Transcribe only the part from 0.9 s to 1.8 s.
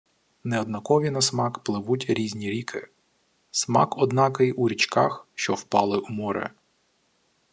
на смак